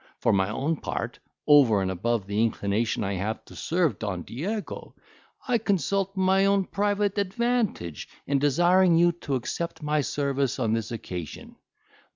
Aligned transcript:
For 0.17 0.33
my 0.33 0.49
own 0.49 0.77
part, 0.77 1.19
over 1.45 1.79
and 1.79 1.91
above 1.91 2.25
the 2.25 2.41
inclination 2.41 3.03
I 3.03 3.13
have 3.17 3.45
to 3.45 3.55
serve 3.55 3.99
Don 3.99 4.23
Diego, 4.23 4.95
I 5.47 5.59
consult 5.59 6.17
my 6.17 6.43
own 6.45 6.63
private 6.65 7.19
advantage 7.19 8.07
in 8.25 8.39
desiring 8.39 8.97
you 8.97 9.11
to 9.11 9.35
accept 9.35 9.83
my 9.83 10.01
service 10.01 10.57
on 10.57 10.73
this 10.73 10.89
occasion. 10.91 11.55